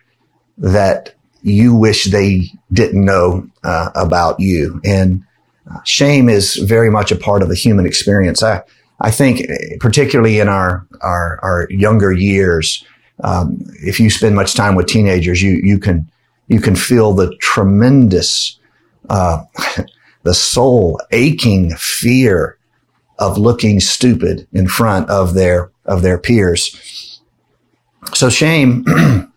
that 0.58 1.14
you 1.42 1.74
wish 1.74 2.04
they 2.04 2.50
didn't 2.72 3.04
know 3.04 3.46
uh, 3.64 3.90
about 3.94 4.38
you. 4.38 4.80
And 4.84 5.24
uh, 5.70 5.82
shame 5.84 6.28
is 6.28 6.54
very 6.56 6.90
much 6.90 7.10
a 7.10 7.16
part 7.16 7.42
of 7.42 7.48
the 7.48 7.56
human 7.56 7.84
experience. 7.84 8.42
I, 8.42 8.62
I 9.00 9.10
think, 9.10 9.42
particularly 9.80 10.38
in 10.38 10.48
our 10.48 10.86
our, 11.00 11.40
our 11.42 11.66
younger 11.70 12.12
years, 12.12 12.84
um, 13.24 13.58
if 13.82 13.98
you 13.98 14.08
spend 14.10 14.36
much 14.36 14.54
time 14.54 14.76
with 14.76 14.86
teenagers, 14.86 15.42
you 15.42 15.60
you 15.62 15.78
can 15.78 16.10
you 16.48 16.60
can 16.60 16.76
feel 16.76 17.12
the 17.12 17.34
tremendous, 17.38 18.58
uh, 19.10 19.42
the 20.22 20.34
soul 20.34 21.00
aching 21.10 21.74
fear 21.76 22.58
of 23.18 23.38
looking 23.38 23.80
stupid 23.80 24.46
in 24.52 24.68
front 24.68 25.08
of 25.10 25.34
their 25.34 25.70
of 25.84 26.02
their 26.02 26.18
peers. 26.18 27.20
So 28.14 28.30
shame 28.30 28.84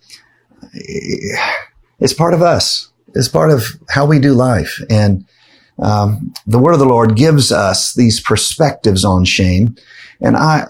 is 1.99 2.13
part 2.13 2.33
of 2.33 2.41
us. 2.41 2.91
is 3.13 3.29
part 3.29 3.51
of 3.51 3.63
how 3.89 4.05
we 4.05 4.19
do 4.19 4.33
life. 4.33 4.81
And 4.89 5.25
um, 5.79 6.33
the 6.47 6.59
word 6.59 6.73
of 6.73 6.79
the 6.79 6.85
Lord 6.85 7.15
gives 7.15 7.51
us 7.51 7.93
these 7.93 8.19
perspectives 8.19 9.03
on 9.03 9.25
shame. 9.25 9.75
And 10.21 10.37
I, 10.37 10.67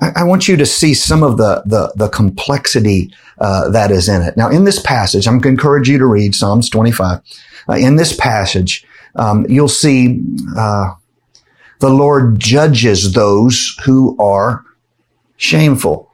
I, 0.00 0.24
want 0.24 0.48
you 0.48 0.56
to 0.56 0.66
see 0.66 0.92
some 0.92 1.22
of 1.22 1.36
the, 1.36 1.62
the, 1.66 1.92
the 1.94 2.08
complexity 2.08 3.12
uh, 3.38 3.68
that 3.70 3.92
is 3.92 4.08
in 4.08 4.22
it. 4.22 4.36
Now, 4.36 4.50
in 4.50 4.64
this 4.64 4.80
passage, 4.80 5.26
I'm 5.26 5.38
going 5.38 5.56
to 5.56 5.60
encourage 5.60 5.88
you 5.88 5.98
to 5.98 6.06
read 6.06 6.34
Psalms 6.34 6.68
25. 6.68 7.20
Uh, 7.68 7.72
in 7.74 7.96
this 7.96 8.14
passage, 8.16 8.84
um, 9.16 9.46
you'll 9.48 9.68
see 9.68 10.22
uh, 10.56 10.94
the 11.80 11.90
Lord 11.90 12.38
judges 12.38 13.12
those 13.12 13.76
who 13.84 14.16
are 14.18 14.64
shameful. 15.36 16.10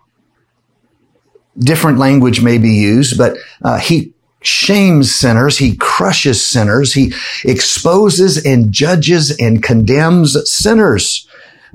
Different 1.59 1.99
language 1.99 2.42
may 2.42 2.59
be 2.59 2.71
used, 2.71 3.19
but 3.19 3.37
uh, 3.62 3.78
he 3.78 4.12
shames 4.42 5.14
sinners. 5.14 5.59
He 5.59 5.76
crushes 5.76 6.45
sinners. 6.45 6.95
He 6.95 7.12
exposes 7.45 8.45
and 8.45 8.73
judges 8.73 9.37
and 9.38 9.62
condemns 9.62 10.50
sinners. 10.50 11.26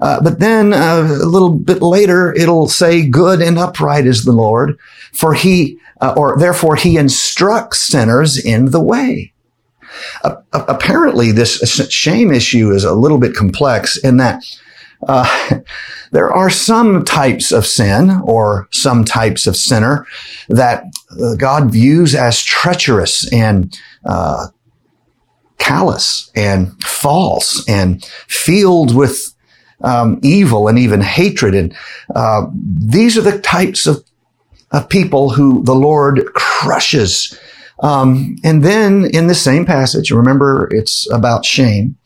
Uh, 0.01 0.21
but 0.21 0.39
then 0.39 0.73
uh, 0.73 1.07
a 1.21 1.25
little 1.25 1.51
bit 1.51 1.81
later, 1.81 2.33
it'll 2.33 2.67
say, 2.67 3.07
"Good 3.07 3.41
and 3.41 3.57
upright 3.57 4.05
is 4.05 4.25
the 4.25 4.33
Lord, 4.33 4.77
for 5.13 5.33
He, 5.33 5.77
uh, 6.01 6.13
or 6.17 6.37
therefore 6.37 6.75
He 6.75 6.97
instructs 6.97 7.79
sinners 7.79 8.37
in 8.37 8.71
the 8.71 8.81
way." 8.81 9.31
Apparently, 10.53 11.31
this 11.31 11.59
shame 11.89 12.31
issue 12.31 12.71
is 12.71 12.83
a 12.83 12.93
little 12.93 13.17
bit 13.17 13.35
complex 13.35 13.97
in 13.97 14.17
that 14.17 14.43
uh, 15.07 15.59
there 16.11 16.31
are 16.31 16.49
some 16.49 17.03
types 17.03 17.51
of 17.51 17.65
sin 17.65 18.21
or 18.23 18.67
some 18.71 19.03
types 19.03 19.47
of 19.47 19.55
sinner 19.55 20.05
that 20.49 20.83
uh, 21.21 21.35
God 21.35 21.71
views 21.71 22.15
as 22.15 22.41
treacherous 22.41 23.31
and 23.31 23.77
uh, 24.05 24.47
callous 25.57 26.31
and 26.35 26.71
false 26.83 27.67
and 27.67 28.03
filled 28.27 28.95
with 28.95 29.33
um, 29.81 30.19
evil 30.23 30.67
and 30.67 30.79
even 30.79 31.01
hatred. 31.01 31.55
And 31.55 31.75
uh, 32.13 32.47
these 32.53 33.17
are 33.17 33.21
the 33.21 33.39
types 33.39 33.85
of, 33.85 34.03
of 34.71 34.89
people 34.89 35.29
who 35.29 35.63
the 35.63 35.75
Lord 35.75 36.25
crushes. 36.33 37.37
Um, 37.79 38.37
and 38.43 38.63
then 38.63 39.05
in 39.05 39.27
the 39.27 39.35
same 39.35 39.65
passage, 39.65 40.11
remember 40.11 40.69
it's 40.73 41.11
about 41.11 41.45
shame. 41.45 41.97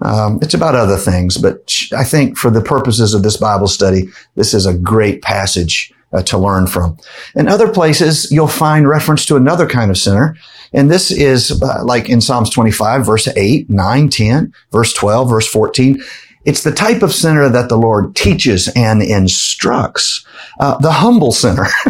Um, 0.00 0.38
it's 0.42 0.54
about 0.54 0.74
other 0.74 0.96
things, 0.96 1.38
but 1.38 1.72
I 1.96 2.04
think 2.04 2.36
for 2.36 2.50
the 2.50 2.60
purposes 2.60 3.14
of 3.14 3.22
this 3.22 3.36
Bible 3.36 3.68
study, 3.68 4.08
this 4.34 4.52
is 4.52 4.66
a 4.66 4.76
great 4.76 5.22
passage 5.22 5.92
uh, 6.12 6.22
to 6.22 6.38
learn 6.38 6.66
from. 6.66 6.96
In 7.34 7.48
other 7.48 7.70
places, 7.70 8.30
you'll 8.30 8.48
find 8.48 8.88
reference 8.88 9.24
to 9.26 9.36
another 9.36 9.66
kind 9.66 9.90
of 9.90 9.98
sinner. 9.98 10.36
And 10.72 10.90
this 10.90 11.10
is 11.10 11.62
uh, 11.62 11.84
like 11.84 12.08
in 12.08 12.20
Psalms 12.20 12.50
25, 12.50 13.06
verse 13.06 13.28
8, 13.28 13.70
9, 13.70 14.08
10, 14.08 14.52
verse 14.72 14.92
12, 14.92 15.28
verse 15.28 15.46
14. 15.46 16.02
It's 16.44 16.62
the 16.62 16.72
type 16.72 17.02
of 17.02 17.12
sinner 17.12 17.48
that 17.48 17.68
the 17.68 17.78
Lord 17.78 18.14
teaches 18.14 18.68
and 18.76 19.02
instructs. 19.02 20.26
Uh, 20.60 20.76
the 20.78 20.92
humble 20.92 21.32
sinner, 21.32 21.66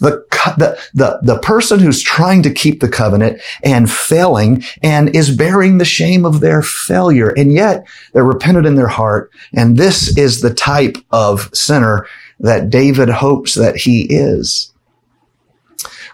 the, 0.00 0.24
the, 0.56 0.78
the, 0.94 1.18
the 1.22 1.38
person 1.38 1.80
who's 1.80 2.02
trying 2.02 2.42
to 2.42 2.52
keep 2.52 2.80
the 2.80 2.88
covenant 2.88 3.40
and 3.62 3.90
failing 3.90 4.62
and 4.82 5.14
is 5.14 5.34
bearing 5.34 5.78
the 5.78 5.84
shame 5.84 6.24
of 6.24 6.40
their 6.40 6.62
failure. 6.62 7.28
And 7.28 7.52
yet 7.52 7.86
they're 8.12 8.24
repentant 8.24 8.66
in 8.66 8.76
their 8.76 8.88
heart. 8.88 9.30
And 9.52 9.76
this 9.76 10.16
is 10.16 10.40
the 10.40 10.52
type 10.52 10.96
of 11.10 11.50
sinner 11.54 12.06
that 12.40 12.70
David 12.70 13.08
hopes 13.08 13.54
that 13.54 13.76
he 13.76 14.02
is. 14.02 14.72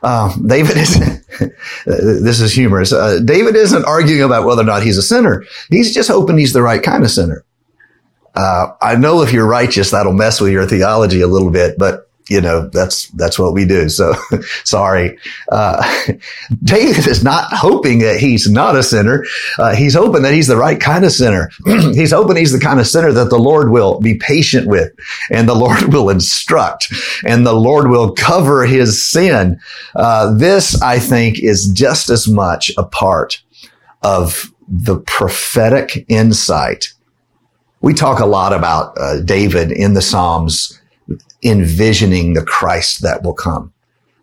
Uh, 0.03 0.35
David 0.47 0.77
isn't, 0.77 1.27
this 1.87 2.41
is 2.41 2.53
humorous. 2.53 2.93
Uh, 2.93 3.21
David 3.25 3.57
isn't 3.57 3.85
arguing 3.85 4.23
about 4.23 4.47
whether 4.47 4.63
or 4.63 4.67
not 4.67 4.83
he's 4.83 4.97
a 4.97 5.03
sinner. 5.03 5.45
He's 5.69 5.93
just 5.95 6.09
hoping 6.09 6.39
he's 6.39 6.53
the 6.53 6.63
right 6.63 6.83
kind 6.83 7.05
of 7.05 7.11
sinner. 7.11 7.45
Uh, 8.35 8.69
I 8.81 8.97
know 8.97 9.23
if 9.23 9.33
you're 9.33 9.47
righteous, 9.47 9.91
that'll 9.91 10.13
mess 10.13 10.41
with 10.41 10.53
your 10.53 10.67
theology 10.67 11.21
a 11.21 11.27
little 11.27 11.51
bit, 11.51 11.77
but 11.79 12.10
you 12.31 12.41
know, 12.41 12.69
that's, 12.69 13.09
that's 13.09 13.39
what 13.39 13.53
we 13.53 13.65
do. 13.65 13.89
So 13.89 14.15
sorry. 14.65 15.19
Uh, 15.51 15.83
David 16.63 17.07
is 17.09 17.25
not 17.25 17.53
hoping 17.53 17.99
that 17.99 18.21
he's 18.21 18.49
not 18.49 18.77
a 18.77 18.83
sinner. 18.83 19.25
Uh, 19.59 19.75
he's 19.75 19.95
hoping 19.95 20.23
that 20.23 20.33
he's 20.33 20.47
the 20.47 20.57
right 20.57 20.81
kind 20.81 21.05
of 21.05 21.11
sinner. 21.11 21.51
he's 21.67 22.13
hoping 22.13 22.37
he's 22.37 22.53
the 22.53 22.61
kind 22.61 22.79
of 22.79 22.87
sinner 22.87 23.13
that 23.13 23.31
the 23.31 23.39
Lord 23.39 23.71
will 23.71 24.01
be 24.01 24.15
patient 24.15 24.69
with 24.69 24.93
and 25.31 25.49
the 25.49 25.55
Lord 25.55 25.83
will 25.93 26.09
instruct 26.09 26.93
and 27.25 27.45
the 27.45 27.53
Lord 27.53 27.91
will 27.91 28.15
cover 28.15 28.65
his 28.65 29.05
sin. 29.05 29.61
Uh, 29.97 30.33
this, 30.33 30.81
I 30.81 31.01
think, 31.01 31.41
is 31.41 31.67
just 31.67 32.11
as 32.11 32.29
much 32.29 32.71
a 32.79 32.85
part 32.85 33.43
of 34.03 34.55
the 34.69 35.01
prophetic 35.01 36.07
insight 36.09 36.95
we 37.83 37.95
talk 37.95 38.21
a 38.21 38.27
lot 38.27 38.53
about 38.53 38.97
uh, 38.99 39.21
David 39.21 39.73
in 39.73 39.95
the 39.95 40.03
Psalms 40.03 40.80
envisioning 41.43 42.35
the 42.35 42.45
Christ 42.45 43.03
that 43.03 43.23
will 43.23 43.35
come. 43.35 43.73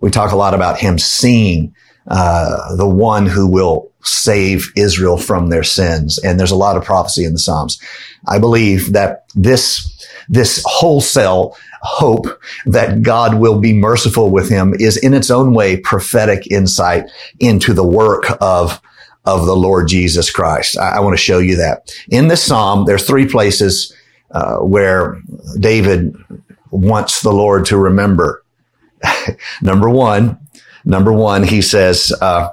We 0.02 0.12
talk 0.12 0.32
a 0.32 0.38
lot 0.38 0.54
about 0.54 0.80
him 0.80 1.00
seeing 1.00 1.74
uh, 2.08 2.76
the 2.76 2.88
one 2.88 3.26
who 3.26 3.48
will 3.48 3.92
save 4.04 4.72
Israel 4.76 5.18
from 5.18 5.50
their 5.50 5.64
sins. 5.64 6.18
And 6.20 6.40
there's 6.40 6.52
a 6.52 6.56
lot 6.56 6.78
of 6.78 6.86
prophecy 6.86 7.26
in 7.26 7.34
the 7.34 7.40
Psalms. 7.40 7.80
I 8.28 8.40
believe 8.40 8.94
that 8.94 9.26
this 9.36 9.94
this 10.30 10.64
wholesale 10.66 11.56
hope 11.82 12.28
that 12.66 13.02
God 13.02 13.36
will 13.36 13.60
be 13.60 13.74
merciful 13.74 14.30
with 14.30 14.50
him 14.50 14.74
is 14.78 14.98
in 14.98 15.14
its 15.14 15.30
own 15.30 15.54
way 15.54 15.78
prophetic 15.78 16.48
insight 16.52 17.06
into 17.40 17.74
the 17.74 17.88
work 17.88 18.26
of 18.42 18.82
of 19.26 19.46
the 19.46 19.56
Lord 19.56 19.90
Jesus 19.90 20.32
Christ. 20.32 20.78
I, 20.78 20.98
I 20.98 21.00
want 21.02 21.14
to 21.14 21.22
show 21.22 21.40
you 21.40 21.58
that. 21.58 21.94
In 22.10 22.30
this 22.30 22.44
psalm, 22.44 22.86
there's 22.86 23.06
three 23.06 23.28
places 23.28 23.94
uh, 24.32 24.58
where 24.58 25.22
David 25.60 26.16
wants 26.72 27.22
the 27.22 27.34
Lord 27.34 27.66
to 27.68 27.78
remember. 27.78 28.44
number 29.62 29.90
one, 29.90 30.40
number 30.86 31.14
one, 31.14 31.44
he 31.44 31.62
says, 31.62 32.14
uh, 32.22 32.50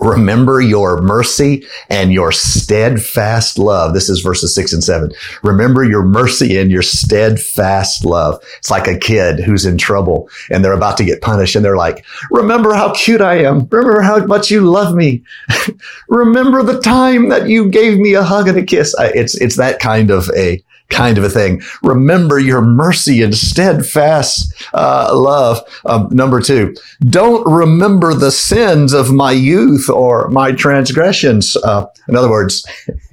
Remember 0.00 0.60
your 0.60 1.00
mercy 1.00 1.64
and 1.88 2.12
your 2.12 2.32
steadfast 2.32 3.56
love. 3.56 3.94
This 3.94 4.08
is 4.08 4.20
verses 4.20 4.52
six 4.52 4.72
and 4.72 4.82
seven. 4.82 5.12
Remember 5.44 5.84
your 5.84 6.02
mercy 6.02 6.58
and 6.58 6.72
your 6.72 6.82
steadfast 6.82 8.04
love. 8.04 8.42
It's 8.58 8.70
like 8.70 8.88
a 8.88 8.98
kid 8.98 9.38
who's 9.38 9.64
in 9.64 9.78
trouble 9.78 10.28
and 10.50 10.64
they're 10.64 10.72
about 10.72 10.96
to 10.96 11.04
get 11.04 11.22
punished 11.22 11.54
and 11.54 11.64
they're 11.64 11.76
like, 11.76 12.04
remember 12.32 12.74
how 12.74 12.94
cute 12.94 13.20
I 13.20 13.44
am. 13.44 13.68
Remember 13.70 14.00
how 14.00 14.24
much 14.26 14.50
you 14.50 14.62
love 14.62 14.94
me. 14.94 15.22
remember 16.08 16.64
the 16.64 16.80
time 16.80 17.28
that 17.28 17.48
you 17.48 17.68
gave 17.68 17.96
me 17.96 18.14
a 18.14 18.24
hug 18.24 18.48
and 18.48 18.58
a 18.58 18.64
kiss. 18.64 18.92
It's, 18.98 19.40
it's 19.40 19.56
that 19.56 19.78
kind 19.78 20.10
of 20.10 20.28
a, 20.36 20.64
kind 20.88 21.18
of 21.18 21.24
a 21.24 21.30
thing. 21.30 21.62
Remember 21.82 22.38
your 22.38 22.60
mercy 22.60 23.22
and 23.22 23.34
steadfast 23.34 24.52
uh, 24.72 25.10
love. 25.12 25.60
Um, 25.84 26.08
number 26.10 26.40
two, 26.40 26.74
don't 27.00 27.46
remember 27.50 28.14
the 28.14 28.30
sins 28.30 28.92
of 28.92 29.12
my 29.12 29.32
youth 29.32 29.88
or 29.88 30.28
my 30.28 30.52
transgressions. 30.52 31.56
Uh, 31.56 31.86
in 32.08 32.16
other 32.16 32.30
words, 32.30 32.66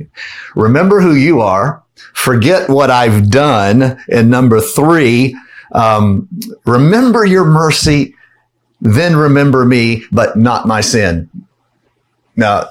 remember 0.56 1.02
who 1.02 1.16
you 1.16 1.42
are. 1.42 1.84
Forget 2.14 2.70
what 2.70 2.92
I've 2.92 3.30
done. 3.30 4.00
And 4.10 4.30
number 4.30 4.62
three, 4.62 5.36
um, 5.74 6.30
remember 6.66 7.26
your 7.26 7.46
mercy, 7.46 8.16
then 8.82 9.16
remember 9.16 9.66
me, 9.66 10.04
but 10.12 10.38
not 10.38 10.68
my 10.68 10.82
sin. 10.82 11.30
Now, 12.36 12.70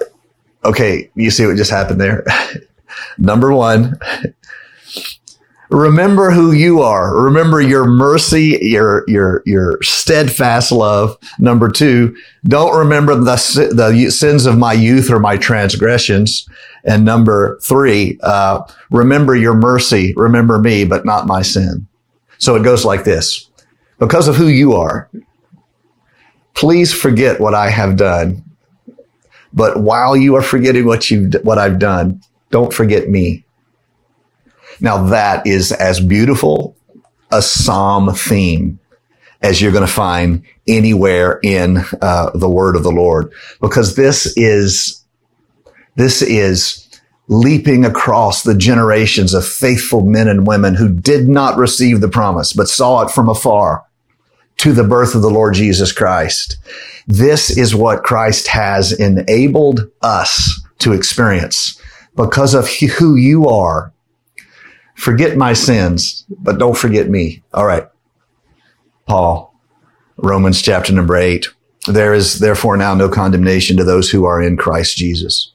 okay, 0.65 1.11
you 1.15 1.31
see 1.31 1.47
what 1.47 1.57
just 1.57 1.71
happened 1.71 2.01
there? 2.01 2.25
number 3.19 3.53
one, 3.53 3.99
remember 5.73 6.31
who 6.31 6.53
you 6.53 6.83
are. 6.83 7.17
Remember 7.17 7.61
your 7.61 7.87
mercy, 7.87 8.59
your, 8.61 9.05
your, 9.09 9.43
your 9.47 9.83
steadfast 9.83 10.71
love. 10.71 11.17
Number 11.39 11.71
two, 11.71 12.15
don't 12.45 12.77
remember 12.77 13.15
the, 13.15 13.71
the 13.75 14.11
sins 14.11 14.47
of 14.47 14.59
my 14.59 14.75
youth 14.75 15.11
or 15.11 15.19
my 15.19 15.37
transgressions. 15.37 16.49
And 16.85 17.05
number 17.05 17.59
three, 17.63 18.19
uh, 18.23 18.63
remember 18.91 19.35
your 19.35 19.55
mercy. 19.55 20.13
Remember 20.17 20.59
me, 20.59 20.85
but 20.85 21.07
not 21.07 21.27
my 21.27 21.43
sin. 21.43 21.87
So 22.39 22.57
it 22.57 22.65
goes 22.65 22.85
like 22.85 23.05
this. 23.05 23.49
Because 23.99 24.27
of 24.27 24.37
who 24.37 24.49
you 24.49 24.73
are, 24.75 25.09
please 26.55 26.93
forget 26.93 27.41
what 27.41 27.55
I 27.55 27.71
have 27.71 27.97
done. 27.97 28.43
But 29.53 29.81
while 29.81 30.17
you 30.17 30.35
are 30.35 30.43
forgetting 30.43 30.87
what 30.87 31.11
you 31.11 31.31
what 31.43 31.59
I've 31.59 31.79
done, 31.79 32.21
don't 32.51 32.73
forget 32.73 33.09
me. 33.09 33.45
Now 34.83 35.07
that 35.07 35.47
is 35.47 35.73
as 35.73 36.01
beautiful 36.01 36.77
a 37.31 37.41
psalm 37.41 38.15
theme 38.15 38.79
as 39.41 39.63
you're 39.63 39.73
going 39.73 39.87
to 39.87 39.93
find 39.93 40.45
anywhere 40.67 41.41
in 41.43 41.79
uh, 42.01 42.31
the 42.35 42.51
word 42.51 42.77
of 42.77 42.83
the 42.83 42.91
Lord, 42.91 43.33
because 43.61 43.97
this 43.97 44.33
is 44.37 45.03
this 45.97 46.21
is 46.21 46.89
leaping 47.29 47.85
across 47.85 48.43
the 48.43 48.57
generations 48.57 49.35
of 49.35 49.47
faithful 49.47 50.05
men 50.05 50.29
and 50.29 50.47
women 50.47 50.75
who 50.75 50.89
did 50.89 51.29
not 51.29 51.57
receive 51.57 52.01
the 52.01 52.09
promise 52.09 52.53
but 52.53 52.69
saw 52.69 53.03
it 53.03 53.11
from 53.11 53.29
afar 53.29 53.85
to 54.57 54.73
the 54.73 54.85
birth 54.85 55.15
of 55.15 55.23
the 55.23 55.31
Lord 55.31 55.55
Jesus 55.55 55.93
Christ. 55.93 56.59
This 57.07 57.57
is 57.57 57.75
what 57.75 58.03
Christ 58.03 58.49
has 58.49 58.93
enabled 58.93 59.91
us 60.03 60.61
to 60.79 60.93
experience 60.93 61.81
because 62.17 62.55
of 62.55 62.69
who 62.69 63.15
you 63.15 63.49
are. 63.49 63.92
Forget 65.03 65.37
my 65.37 65.53
sins, 65.53 66.25
but 66.29 66.59
don't 66.59 66.79
forget 66.79 67.11
me. 67.11 67.43
All 67.53 67.67
right. 67.67 67.89
Paul, 69.09 69.53
Romans 70.17 70.63
chapter 70.63 70.93
number 70.93 71.17
eight. 71.17 71.49
There 71.89 72.15
is 72.15 72.39
therefore 72.39 72.77
now 72.77 72.95
no 72.95 73.09
condemnation 73.09 73.77
to 73.79 73.83
those 73.83 74.11
who 74.11 74.27
are 74.27 74.41
in 74.41 74.57
Christ 74.57 74.97
Jesus. 74.97 75.51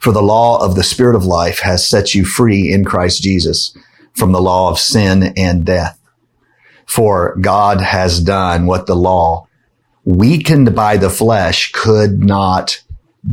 For 0.00 0.10
the 0.10 0.20
law 0.20 0.60
of 0.60 0.74
the 0.74 0.82
Spirit 0.82 1.14
of 1.14 1.26
life 1.26 1.60
has 1.60 1.88
set 1.88 2.12
you 2.12 2.24
free 2.24 2.72
in 2.72 2.84
Christ 2.84 3.22
Jesus 3.22 3.72
from 4.16 4.32
the 4.32 4.42
law 4.42 4.68
of 4.68 4.80
sin 4.80 5.32
and 5.36 5.64
death. 5.64 5.96
For 6.86 7.36
God 7.40 7.80
has 7.80 8.20
done 8.20 8.66
what 8.66 8.86
the 8.86 8.96
law, 8.96 9.46
weakened 10.02 10.74
by 10.74 10.96
the 10.96 11.08
flesh, 11.08 11.70
could 11.70 12.18
not 12.18 12.82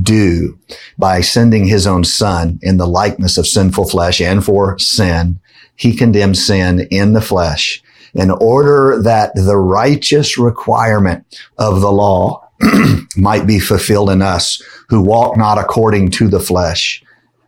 do 0.01 0.57
by 0.97 1.21
sending 1.21 1.65
his 1.65 1.87
own 1.87 2.03
son 2.03 2.59
in 2.61 2.77
the 2.77 2.87
likeness 2.87 3.37
of 3.37 3.47
sinful 3.47 3.89
flesh 3.89 4.21
and 4.21 4.43
for 4.43 4.77
sin. 4.79 5.39
He 5.75 5.95
condemned 5.95 6.37
sin 6.37 6.87
in 6.91 7.13
the 7.13 7.21
flesh 7.21 7.81
in 8.13 8.31
order 8.31 9.01
that 9.01 9.35
the 9.35 9.57
righteous 9.57 10.37
requirement 10.37 11.25
of 11.57 11.81
the 11.81 11.91
law 11.91 12.49
might 13.17 13.45
be 13.45 13.59
fulfilled 13.59 14.09
in 14.09 14.21
us 14.21 14.61
who 14.89 15.01
walk 15.01 15.37
not 15.37 15.57
according 15.57 16.09
to 16.11 16.29
the 16.29 16.39
flesh, 16.39 17.03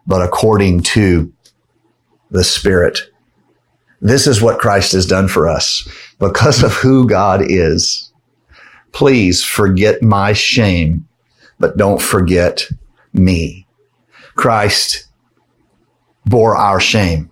but 0.05 0.21
according 0.21 0.81
to 0.81 1.31
the 2.31 2.43
spirit. 2.43 2.99
This 4.01 4.27
is 4.27 4.41
what 4.41 4.59
Christ 4.59 4.91
has 4.91 5.05
done 5.05 5.27
for 5.27 5.47
us 5.47 5.87
because 6.19 6.61
of 6.63 6.73
who 6.73 7.07
God 7.07 7.41
is. 7.43 8.11
Please 8.91 9.43
forget 9.43 10.01
my 10.01 10.33
shame, 10.33 11.07
but 11.59 11.77
don't 11.77 12.01
forget 12.01 12.67
me. 13.13 13.67
Christ 14.35 15.07
bore 16.25 16.55
our 16.55 16.79
shame 16.79 17.31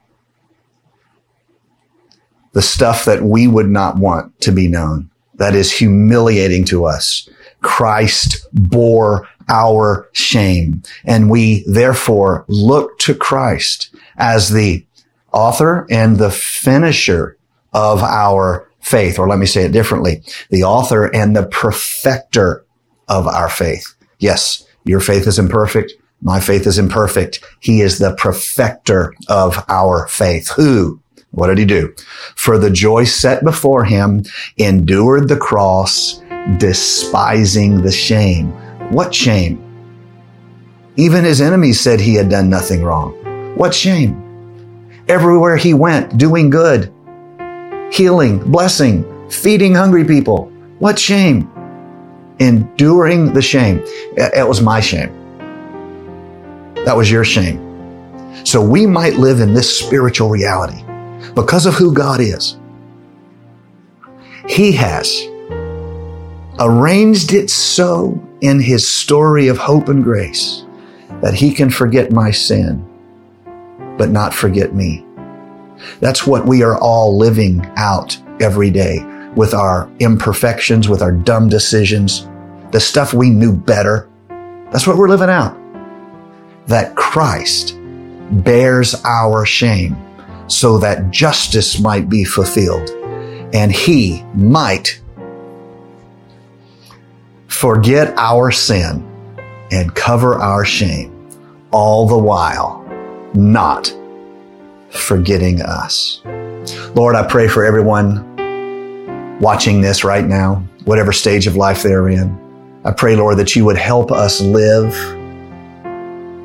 the 2.55 2.61
stuff 2.61 3.03
that 3.03 3.21
we 3.21 3.47
would 3.47 3.69
not 3.69 3.97
want 3.97 4.39
to 4.39 4.51
be 4.51 4.69
known. 4.69 5.09
That 5.35 5.55
is 5.55 5.73
humiliating 5.73 6.63
to 6.65 6.85
us. 6.85 7.29
Christ 7.61 8.47
bore 8.53 9.27
our 9.49 10.09
shame 10.13 10.81
and 11.03 11.29
we 11.29 11.65
therefore 11.67 12.45
look 12.47 12.97
to 12.99 13.13
Christ 13.13 13.93
as 14.15 14.49
the 14.49 14.85
author 15.33 15.85
and 15.89 16.17
the 16.17 16.31
finisher 16.31 17.37
of 17.73 18.01
our 18.01 18.69
faith. 18.79 19.19
Or 19.19 19.27
let 19.27 19.37
me 19.37 19.45
say 19.45 19.65
it 19.65 19.73
differently. 19.73 20.23
The 20.49 20.63
author 20.63 21.13
and 21.13 21.35
the 21.35 21.47
perfecter 21.47 22.63
of 23.09 23.27
our 23.27 23.49
faith. 23.49 23.94
Yes, 24.25 24.65
your 24.85 25.01
faith 25.01 25.27
is 25.27 25.37
imperfect. 25.37 25.93
My 26.19 26.39
faith 26.39 26.65
is 26.65 26.79
imperfect. 26.79 27.45
He 27.59 27.81
is 27.81 27.99
the 27.99 28.15
perfecter 28.15 29.13
of 29.29 29.63
our 29.69 30.07
faith. 30.07 30.49
Who? 30.55 30.99
What 31.29 31.49
did 31.49 31.59
he 31.59 31.65
do? 31.65 31.93
For 32.35 32.57
the 32.57 32.71
joy 32.71 33.03
set 33.03 33.43
before 33.43 33.85
him, 33.85 34.23
endured 34.57 35.29
the 35.29 35.37
cross, 35.37 36.23
despising 36.57 37.83
the 37.83 37.91
shame. 37.91 38.47
What 38.91 39.13
shame? 39.13 39.61
Even 40.95 41.23
his 41.23 41.39
enemies 41.39 41.79
said 41.79 41.99
he 41.99 42.15
had 42.15 42.29
done 42.29 42.49
nothing 42.49 42.81
wrong. 42.81 43.13
What 43.55 43.75
shame? 43.75 44.15
Everywhere 45.07 45.55
he 45.55 45.75
went, 45.75 46.17
doing 46.17 46.49
good, 46.49 46.91
healing, 47.91 48.39
blessing, 48.51 49.05
feeding 49.29 49.75
hungry 49.75 50.03
people. 50.03 50.51
What 50.79 50.97
shame? 50.97 51.47
Enduring 52.39 53.33
the 53.33 53.41
shame. 53.41 53.81
It 54.17 54.47
was 54.47 54.61
my 54.61 54.79
shame. 54.79 55.11
That 56.85 56.95
was 56.95 57.09
your 57.09 57.23
shame. 57.23 57.61
So 58.45 58.61
we 58.61 58.85
might 58.85 59.15
live 59.15 59.39
in 59.39 59.53
this 59.53 59.79
spiritual 59.79 60.29
reality 60.29 60.83
because 61.33 61.65
of 61.65 61.73
who 61.73 61.93
God 61.93 62.19
is. 62.19 62.57
He 64.47 64.71
has 64.73 65.27
arranged 66.59 67.33
it 67.33 67.49
so 67.49 68.21
in 68.41 68.59
his 68.59 68.87
story 68.87 69.47
of 69.47 69.57
hope 69.57 69.89
and 69.89 70.03
grace 70.03 70.63
that 71.21 71.33
he 71.33 71.51
can 71.51 71.69
forget 71.69 72.11
my 72.11 72.29
sin, 72.29 72.85
but 73.97 74.09
not 74.09 74.33
forget 74.33 74.75
me. 74.75 75.03
That's 75.99 76.27
what 76.27 76.45
we 76.45 76.61
are 76.61 76.77
all 76.77 77.17
living 77.17 77.65
out 77.77 78.17
every 78.39 78.69
day 78.69 78.99
with 79.35 79.53
our 79.53 79.89
imperfections, 79.99 80.87
with 80.87 81.01
our 81.01 81.11
dumb 81.11 81.49
decisions, 81.49 82.27
the 82.75 82.81
stuff 82.81 83.13
we 83.13 83.29
knew 83.29 83.55
better. 83.55 84.09
That's 84.69 84.85
what 84.85 84.97
we're 84.97 85.07
living 85.07 85.29
out. 85.29 85.57
That 86.67 86.93
Christ 86.93 87.73
bears 88.43 89.01
our 89.05 89.45
shame 89.45 89.95
so 90.47 90.77
that 90.79 91.09
justice 91.09 91.79
might 91.79 92.09
be 92.09 92.25
fulfilled 92.25 92.89
and 93.53 93.71
he 93.71 94.23
might 94.33 94.99
forget 97.47 98.13
our 98.17 98.51
sin 98.51 99.07
and 99.71 99.95
cover 99.95 100.35
our 100.35 100.65
shame, 100.65 101.29
all 101.71 102.05
the 102.09 102.17
while 102.17 102.85
not 103.33 103.95
forgetting 104.89 105.61
us. 105.61 106.21
Lord, 106.93 107.15
I 107.15 107.25
pray 107.25 107.47
for 107.47 107.63
everyone 107.63 109.39
watching 109.39 109.79
this 109.79 110.03
right 110.03 110.25
now, 110.25 110.55
whatever 110.83 111.13
stage 111.13 111.47
of 111.47 111.55
life 111.55 111.81
they're 111.81 112.09
in. 112.09 112.44
I 112.85 112.91
pray, 112.91 113.15
Lord, 113.15 113.37
that 113.37 113.55
you 113.55 113.65
would 113.65 113.77
help 113.77 114.11
us 114.11 114.39
live, 114.41 114.93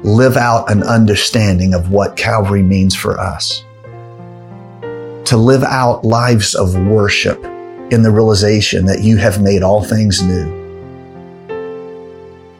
live 0.02 0.38
out 0.38 0.70
an 0.70 0.82
understanding 0.82 1.74
of 1.74 1.90
what 1.90 2.16
Calvary 2.16 2.62
means 2.62 2.96
for 2.96 3.20
us 3.20 3.62
to 5.30 5.36
live 5.36 5.62
out 5.62 6.04
lives 6.04 6.56
of 6.56 6.74
worship 6.74 7.38
in 7.92 8.02
the 8.02 8.10
realization 8.10 8.84
that 8.84 9.02
you 9.04 9.16
have 9.16 9.40
made 9.40 9.62
all 9.62 9.80
things 9.80 10.22
new. 10.22 10.58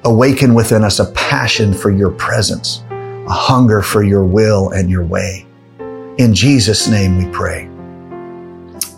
Awaken 0.04 0.54
within 0.54 0.84
us 0.84 1.00
a 1.00 1.10
passion 1.12 1.74
for 1.74 1.90
your 1.90 2.10
presence, 2.10 2.84
a 2.90 3.32
hunger 3.32 3.82
for 3.82 4.04
your 4.04 4.22
will 4.22 4.70
and 4.70 4.88
your 4.88 5.04
way. 5.04 5.44
In 6.18 6.32
Jesus' 6.32 6.86
name 6.86 7.18
we 7.18 7.26
pray. 7.32 7.64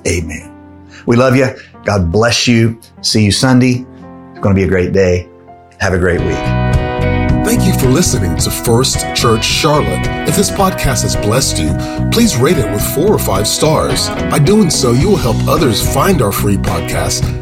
Amen. 0.06 0.52
We 1.06 1.16
love 1.16 1.34
you. 1.34 1.48
God 1.84 2.12
bless 2.12 2.46
you. 2.46 2.78
See 3.00 3.24
you 3.24 3.32
Sunday. 3.32 3.86
Going 4.42 4.54
to 4.54 4.60
be 4.60 4.64
a 4.64 4.68
great 4.68 4.92
day. 4.92 5.28
Have 5.78 5.94
a 5.94 5.98
great 5.98 6.20
week. 6.20 6.62
Thank 7.46 7.64
you 7.64 7.78
for 7.78 7.86
listening 7.86 8.36
to 8.38 8.50
First 8.50 9.00
Church 9.14 9.44
Charlotte. 9.44 10.28
If 10.28 10.36
this 10.36 10.50
podcast 10.50 11.02
has 11.02 11.16
blessed 11.16 11.58
you, 11.58 11.74
please 12.10 12.36
rate 12.36 12.58
it 12.58 12.70
with 12.70 12.82
four 12.94 13.12
or 13.12 13.18
five 13.18 13.48
stars. 13.48 14.08
By 14.30 14.38
doing 14.38 14.68
so, 14.68 14.92
you 14.92 15.08
will 15.08 15.16
help 15.16 15.36
others 15.48 15.80
find 15.94 16.22
our 16.22 16.32
free 16.32 16.56
podcast 16.56 17.41